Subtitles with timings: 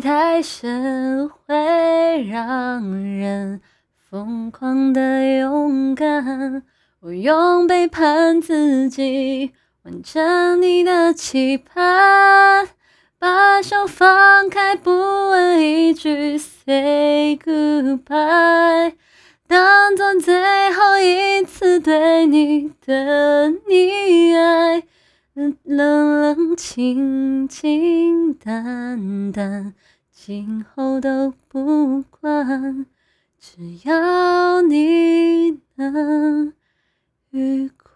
[0.00, 3.60] 太深，会让人
[4.08, 6.62] 疯狂的勇敢。
[7.00, 9.52] 我用背叛自己，
[9.84, 12.68] 完成你的期盼。
[13.18, 18.94] 把手放开，不问一句 say goodbye，
[19.46, 24.29] 当做最后一次对你的溺。
[25.40, 29.74] 冷冷清清淡淡，
[30.10, 32.84] 今后都不管，
[33.38, 36.52] 只要你能
[37.30, 37.89] 愉快。